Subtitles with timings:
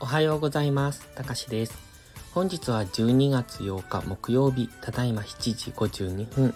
[0.00, 1.08] おはようございます。
[1.14, 1.76] たかしです。
[2.32, 6.54] 本日は12月8日木曜日、ただいま7時52分。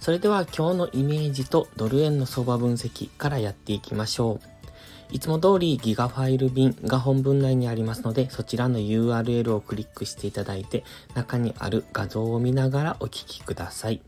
[0.00, 5.14] それでは今日のイメージとドル円の相場分析からやっていきましょう。
[5.14, 14.00] いつも通りギガファイル便が本文内にありますので、そちらの URL をクリックしていただいて、中にある画像を見ながらお聞きください。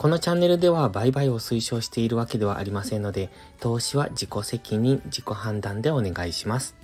[0.00, 3.28] このチャンネルでは売買を推奨しているわけではありませんので、
[3.58, 6.74] 投資は自己責任、自己判断でお願いします。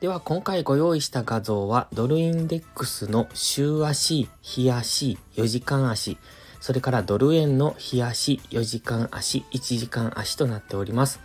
[0.00, 6.18] では今回ご用意した画像はドルインデックスの週足、日足、4時間足、
[6.60, 11.20] それからドル円の日足、4時間足、1時間足となっております。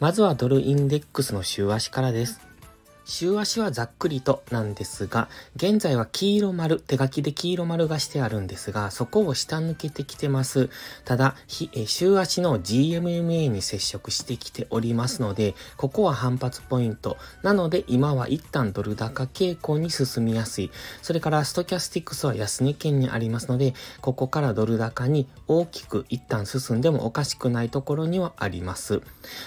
[0.00, 2.43] まずはドルインデックスの週足からです。
[3.04, 10.70] 週足はざっくりとなんですが、現在は黄色丸、手書きで黄色丸がしてあるんですが、そこを下抜けてきてます。
[11.04, 17.18] ただ、週足の GMMA に接触してきておりますので、ここは反発ポイント。
[17.42, 20.70] なので、今は一旦ドル高傾向に進みやすい。
[21.02, 29.02] それから、ストキャスティックスは安値圏にありますので、ここからドル高に大きく一旦進んでもおかしくないところにはあります。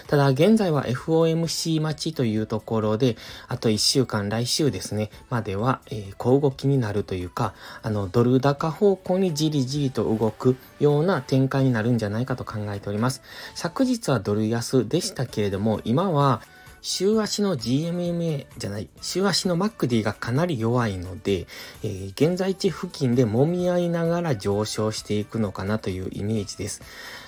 [0.07, 13.21] ただ、現在は FOMC 待ちというところで、あと1週間、来週ですね、までは、えー小動きになるというか、あの、ドル高方向にじりじりと動くような展開になるんじゃないかと考えております。
[13.55, 16.41] 昨日はドル安でしたけれども、今は、
[16.81, 21.47] 週足の GMMA じゃない、週足の MacD がかなり弱いので、
[21.83, 26.81] えー現在地付近で揉み合いながら上昇していくのかなというイメージです。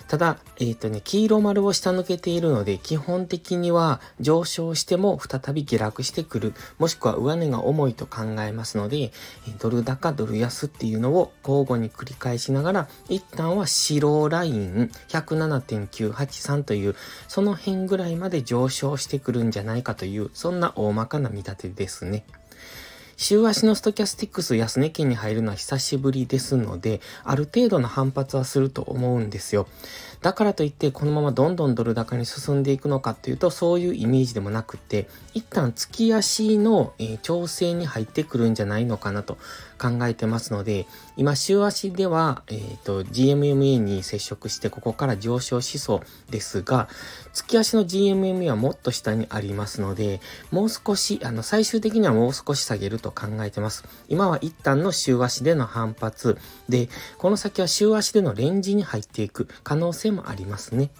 [0.10, 9.12] ただ、えっ、とね、黄色丸を下抜けているので、基本的には上昇しても再び下落してくる、もしくは上値が重いと考えますので、
[9.60, 16.96] ドル高、ドル安っていうのを交互に繰り返しながら、一旦は白ライン107.983という、
[17.28, 22.26] その辺ぐらいまで上昇してくるんじゃないかという、そんな大まかな見立てですね。
[23.22, 29.68] 週足のストキャスティックス安値県に入るのは久しぶりですので、ある程度の反発はすると思うんですよ。
[30.22, 39.38] だからといって、このままどんどんドル高に進んでいくのかっていうと、そういうイメージでもなくて、一旦月足の、えー調整に入ってくるんじゃないのかなと
[39.80, 40.86] 考えてますので、
[41.16, 46.90] 今週足では、えっ、と、GMMA に接触して、ここから上昇しそうですが、
[47.34, 50.20] 月足の GMMA はもっと下にありますので、
[50.52, 53.86] もう少し、あの、最終的にはもう少し下げると考えてます。
[54.10, 56.38] 今は一旦の週足での反発
[56.68, 60.92] で、この先は週足でのレンジに入っていく可能性もありますね。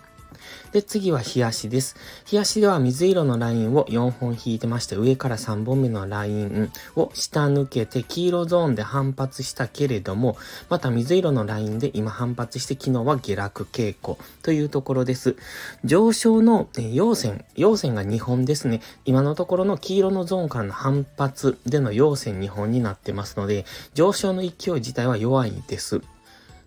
[0.72, 1.96] で、次は日足です。
[2.26, 10.38] 日足では水色のラインを4本引いてまして、上から3本目のラインを下抜けて、黄色ゾーンで反発したけれども、
[10.70, 15.36] また水色のラインで今反発して、昨日は下落傾向というところです。
[15.84, 18.82] 上昇のえ陽線、陽線が2本ですね。
[19.06, 23.66] 今のところの黄色のゾーンからの反発での陽線2本になってますので、
[23.96, 26.02] 上昇の勢い自体は弱いです。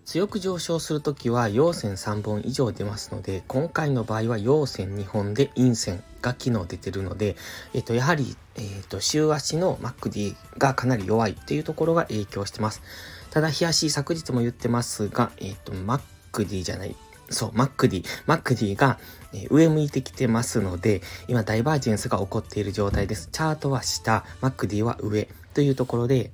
[0.05, 7.37] 強く上昇するときは陽線3本以上出ますので、今回の場合は陽線2本で陰線が昨日出てるので、
[7.73, 12.81] えっと、やはり、えっと、週足の MacD がかなり弱いっていうところが影響してます。
[13.31, 16.95] ただ、日足、昨日も言ってますが、えっと、MacD じゃない、
[17.29, 18.99] そう、MacD、MacD が、
[19.49, 23.29] 上向いてきてますので、今ダイバージェンスが起こっている状態です。
[23.31, 26.31] チャートは下、MacD は上というところで、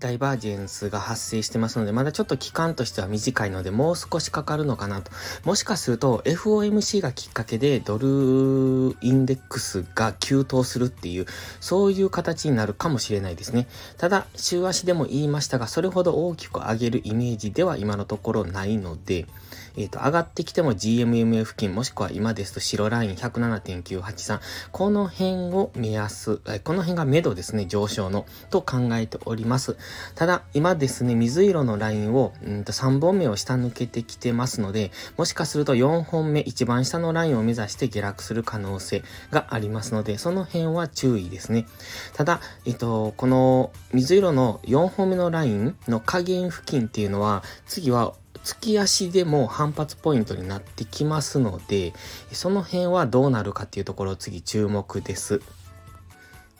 [0.00, 5.12] ダイバージェンスが発生してますので、まだちょっと期間としては短いので、もう少しかかるのかなと。
[5.44, 11.26] もしかすると、FOMC がきっかけで、ドルインデックスが急騰するっていう、
[11.60, 13.68] そういう形になるかもしれないですね。
[13.98, 19.26] ただ、週足でも言いましたが、それほど大きく上げるイメージでは今のところないので、
[19.76, 24.40] えっ、と、上がってきても GMMA 付近、もしくは今ですと白ライン107.983、
[24.72, 29.76] この辺を目安、この辺が目処ですね、上昇の、と考えております。
[30.14, 41.66] ただ、今ですね、水色のラインを、うんと3本目を下抜けてきてますので、もしかすると4本目、一番下のラインを目指して下落する可能性がありますので、その辺は注意ですね。
[42.14, 48.14] ただ、えっと、この水色の4本目のラインの下限付近っていうのは、次は
[48.44, 51.92] 月足でも反発ポイントになってきますので、
[52.32, 55.42] その辺はどうなるかっていうところを次注目です。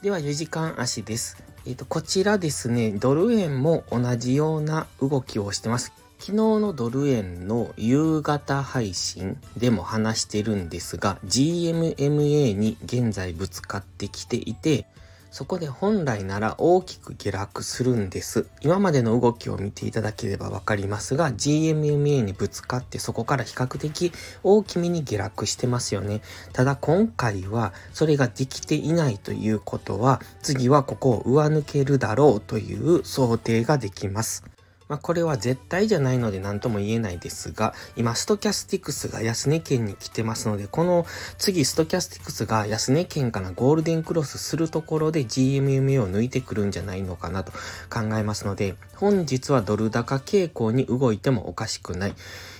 [0.02, 1.42] では4時間足です。
[1.66, 5.92] えっ、と、こちらですね、ドル円も同じような動きをしてます。
[6.18, 14.86] 昨日のドル円の夕方配信でも話してるんですが、GMMA に現在ぶつかってきていて、
[15.30, 18.46] そこで本来なら大きく下落するんです。
[18.62, 24.12] 今までの動きを見ていただければわかりますが、GMMA にぶつかってそこから比較的
[24.42, 26.20] 大きめに下落してますよね。
[26.52, 34.44] ただ今回はそれができていないということは、次はここを上抜けるだろうという想定ができます。
[34.90, 41.06] まあ、これは絶対じゃないので何とも言えないですが、今、ストキャスティクスが安値県に来てますので、この
[41.38, 47.52] 次、ストキャスティクスが安値県からゴールデンクロスするところで GMMA を抜いてくるんじゃないのかなと
[47.88, 52.14] 考えますので、本日はドル高傾向に動いてもおかしくない。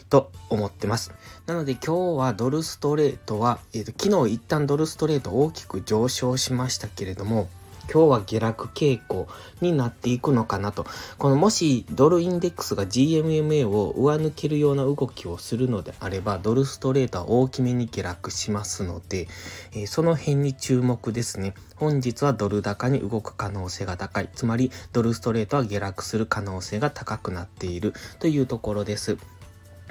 [0.09, 1.13] と思ってます。
[1.47, 7.49] なので今日はドルストレートは、えっ、ー、と、昨日一旦ドルストレート大きく上昇しましたけれども、
[7.93, 9.29] 今日は下落傾向
[9.61, 10.87] になっていくのかなと。
[11.19, 19.29] このもしドルインデックスが GMMA を上抜けるような動きをするのであれば、ドルストレートは大きめに下落しますので、
[19.73, 21.55] えー、その辺に注目ですね。
[21.77, 24.29] 本日はドル高に動く可能性が高い。
[24.35, 29.19] つまり、ドルストレートは下落する可能性が高くなっているというところです。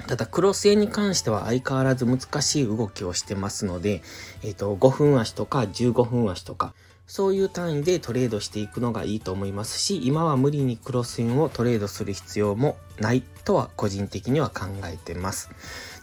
[0.06, 4.02] ただ、クロス円に関しては相変わらず難しい動きをしてますので、
[4.42, 6.74] えっ、ー、と、5分足とか15分足とか、
[7.10, 15.50] そういう単位でトレードしていくのがいいと思いますし、今は無理にクロスインをトレードする必要もないとは個人的には考えてます。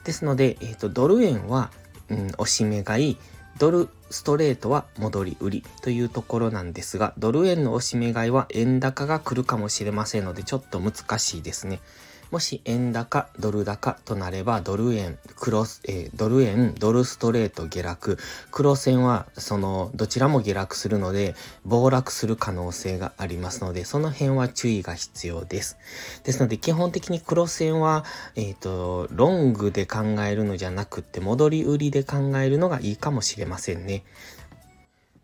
[0.04, 1.72] ですので、えっ、ー、と、ドル円は、
[2.10, 3.18] うん、押し目買い、
[3.58, 11.80] ドルストレートは戻り売りというところなんですが、ドル円の押し目買いは円高が来るかもしれませんので、ちょっと難しいですね。
[12.30, 18.18] もし円高、ドル高となれば、ドル円、クロス、えー、ドル円、ドルストレート下落、
[18.52, 25.78] 黒線は、その、どちらも下落するので、暴落する可能性がありますので、その辺は注意が必要です。
[26.26, 28.04] ですので、基本的に黒線は、
[28.36, 34.04] えっ、ー、と、ロングで考えるのじゃなくって、戻り売りで考えるのがいいかもしれませんね。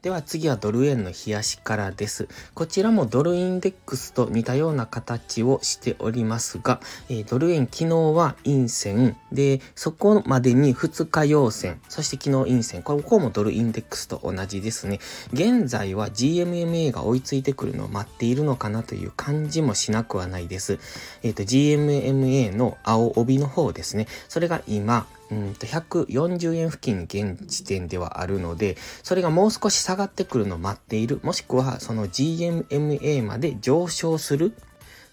[0.04, 2.28] では次はドル円の冷やしからです。
[2.56, 15.00] こちらもドルインデックスと似たような形をしておりますが、えー、ドル円昨日は陰線で、そこまでに2日陽線、そして昨日陰線、ここもドルインデックスと同じですね。
[15.32, 20.80] 現在は GMMA が追いついてくるのを待っているのかなという感じもしなくはないです。
[21.22, 24.08] えっ、ー、と、GMMA の青帯の方ですね。
[24.28, 34.54] それが今、うんと140円付近現時点ではあるので、それがもう少し下がってくるのを待っている、もしくはその GMMA まで上昇する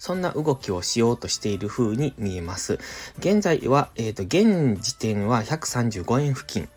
[0.00, 2.78] そんな動きをしようとしている風に見えます。
[3.19, 6.70] 現在は、えっ、ー、と、現時点は135円付近。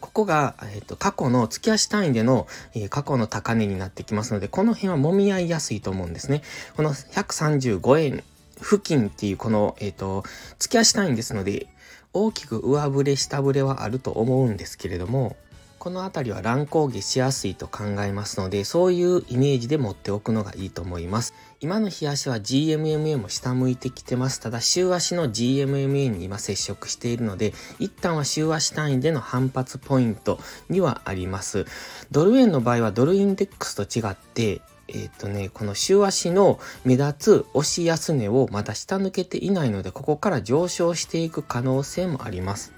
[0.00, 6.42] ここが、えっ、ー、と、過去の月足単位での、えー、過去の高値になってきますので、この辺は揉み合いやすいと思うんですね。
[6.76, 8.22] この135円
[8.60, 10.24] 付近っていうこの、えっ、と、
[10.58, 11.68] 月足単位ですので、
[12.12, 15.36] 大きく上振れ下振れはあると思うんですけれども、
[15.78, 21.32] この辺りは乱高下しやすいと考えますので、そういうイメージで持っておくのがいいと思います。
[21.60, 24.40] 今の日足は GMMA も下向いてきてます。
[24.40, 31.66] ただ週足の GMMA に今接触しているので、一旦は週足単位での反発ポイントにはあります。
[32.10, 42.75] ドル円の場合はドルインデックスと違って、えっ、ー、とね、この週足の目立つ押し安値をまだ下抜けていないので、ここから上昇していく可能性もあります。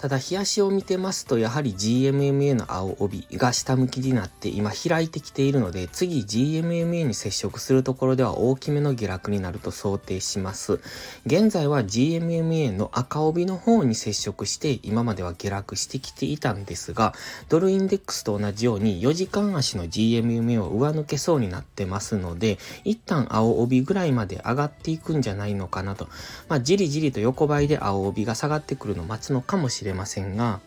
[0.00, 10.80] ただ、日足を見てますと、やはり GMMA の青帯が下向きになって今開いてきているので、次 GMMA に接触するところでは大きめの下落になると想定します。
[11.26, 17.12] 現在は GMMA の赤帯の方に接触して、今までは下落してきていたんですが、
[17.50, 26.08] ドルインデックスと同じように4時間足の GMMA を上抜けそうになってますので、一旦青帯ぐらいまで上がっていくんじゃないのかなと。
[26.48, 30.60] まあ、じりじりと横ばいで青帯が下がってくるのを待つのかもしれれませんが、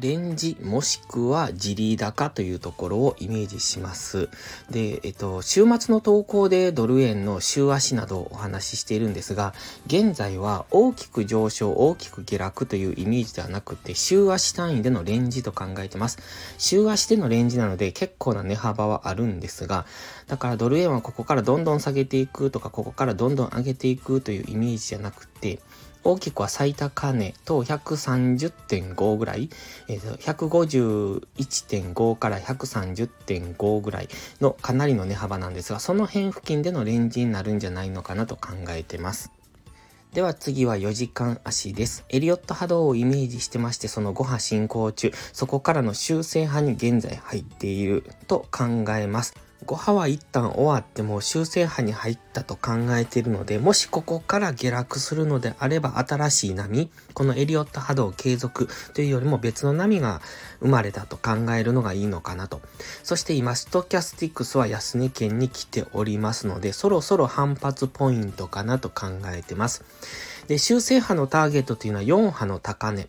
[0.00, 4.28] レンジもしくはジリ高というところをイメージします。
[4.70, 9.54] で、えっと、週末の投稿でドル円の週足などをお話ししているんですが、
[9.86, 16.18] 現在は大きく上昇、大きく下落というイメージではなくて、週足単位でのレンジと考えてます。
[16.58, 19.84] 週足でのレンジなので結構な値幅はあるんですが、
[20.28, 25.58] だからドル円はここからどんどん下げていくとか、ここからどんどん上げていくというイメージじゃなくて、
[26.08, 29.50] 大きくは最高値と130.5ぐらい、
[29.88, 34.08] えー、151.5から130.5ぐらい
[34.40, 39.30] のかなりの値幅なんですが、その辺付近でのレンジになるんじゃないのかなと考えてます。
[40.14, 42.06] では次は4時間足です。
[42.08, 49.34] エリオット波動をイメージしてまして、その5波進行中、そこからの修正波に現在入っていると考えます。
[49.68, 60.22] 5波は一旦終わっても修正波に入ったと考えているので、もしここから下落するのであれば新しい波、このエリオット波動継続というよりも別の波が
[60.60, 62.62] 生まれたと考えるのがいいのかなと。
[63.02, 69.84] そして今、ストキャスティックスは安値圏に来ておりますので、そろそろ反発ポイントかなと考えてます。
[70.46, 73.06] で、修正波のターゲットというのは4波の高値。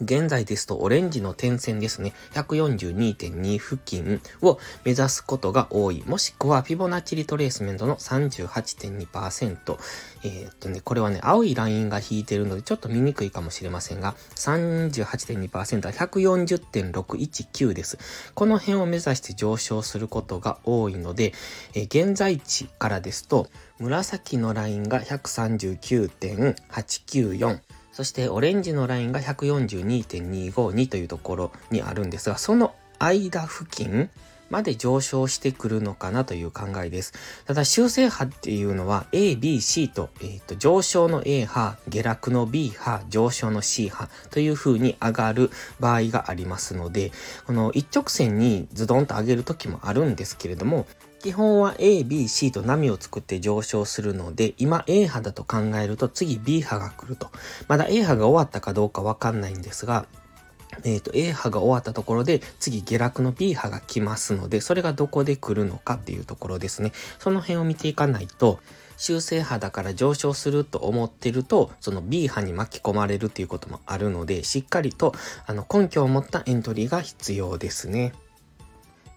[0.00, 6.02] 現在ですとオレンジの点線ですね、142.2付近を目指すことが多い。
[6.06, 9.78] もしくはフィボナッチリトレースメントの38.2%。
[10.24, 17.98] えー、っとね、これはね、青いラインが引いてるのでちょっと見にくいかもしれませんが、38.2%は140.619です。
[18.34, 21.34] この辺を目指して上昇することが多いので、
[21.74, 23.46] えー、現在地からですと、
[23.78, 27.60] 紫のラインが139.894。
[27.94, 34.10] そしてオレンジのラインが142.252というところにあるんですが、その間付近
[34.50, 37.12] まで上昇してくるのかなという考えです。
[37.46, 47.12] ただ修正波っていうのは A、B、C と,、えー、と上昇の A 波、下落の B 波、上昇の C 波という風に上がる場合がありますので、
[47.46, 50.86] この一直線にズドンと上げる時もあるんですけれども、
[51.24, 57.30] 基本は A、B、C と波を作って上昇するので、今 A 波だと考えると次 B 波が来ると。
[57.66, 60.04] まだ A 波が終わったかどうかわかんないんですが、
[60.82, 66.92] えっ、ー、と、A 波が終わったところで、次下落の B 波が来ますので、それがどこで来るのかっていうところですね。
[67.18, 68.60] その辺を見ていかないと、
[68.98, 75.14] 修正波だから上昇すると思ってると、その B 波に巻き込まれるっていうこともあるので、しっかりと、
[75.46, 78.12] あの、根拠を持ったエントリーが必要ですね。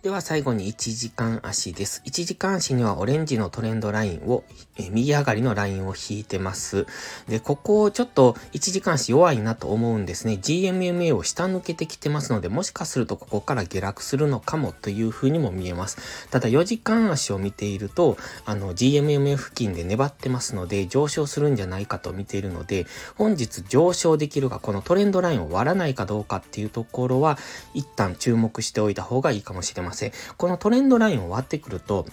[0.07, 2.01] では最後に1時間足です。
[2.05, 4.45] 1時間足にはオレンジのトレンドラインを、
[4.77, 6.85] え右上がりのラインを引いてます。
[7.27, 10.39] で、ここちょっと1時間足弱いなと思うんですね。
[10.41, 16.29] GMMA を下抜けてきてますので、もしかするとここから下落するのかもという風にも見えます。
[16.29, 22.85] ただ4時間足を見ていると、あの GMMA 付近で粘ってますので、上昇するんじゃないかと見ているので、
[23.17, 27.37] 本日上昇できるが、このトレンドラインを割らないかどうかっていうところは、
[27.73, 29.96] 一旦注目しておいた方がいいかもしれません。
[29.97, 30.11] せん。
[30.37, 32.05] このトレンドラインを割ってくると、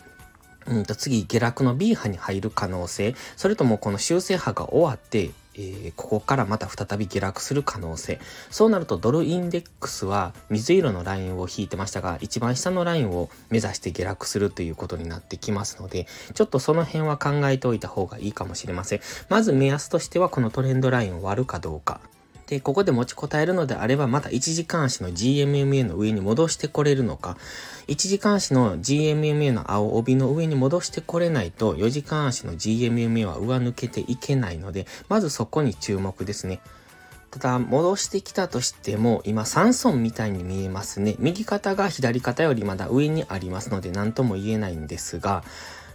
[0.67, 8.19] うんと次、下落の B 波に入る可能性、それともこの修正波が終わって、えー、ここからまた再び下落する可能性。
[8.50, 19.00] そうなるとドルインデックスは水色のラインを引いてましたが、一番下のラインを目指して下落するということになってきますので、ちょっとその辺は考えておいた方がいいかもしれません。
[19.29, 22.00] まず目安としてはこのトレンドラインを割るかどうか。
[22.47, 27.37] で、ここで持ちこたえるのであれば、また1時間足の GMMA の上に戻してこれるのか、
[27.87, 36.61] 1時間足の GMMA の青帯の上に戻してこれないと、4時間足の GMMA は上抜けていけないので、まずそこに注目ですね。
[37.31, 41.17] ただ、戻してきたとしても、今3損みたいに見えますね。
[41.19, 45.43] 右肩が左肩よりまだ上にありますので、何とも言えないんですが、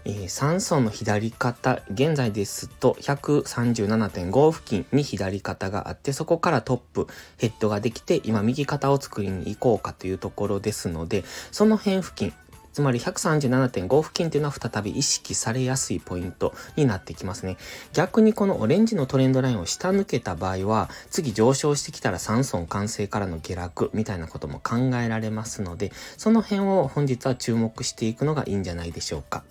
[0.05, 12.33] えー、3層の左肩、現在ですと137.5付近に左肩があって、そこからトップ、ヘッドができて、今右肩を作りに行こうかというところですので、その辺付近、
[12.71, 17.57] つまり137.5付近っていうのは再び意識されやすいポイントになってきますね。
[17.93, 29.43] 逆にこのオレンジのトレンドラインを下抜けた場合は、次上昇してきたら3層完成からの下落みたいなことも考えられますので、その辺を本日は注目していくのがいいんじゃないでしょうか。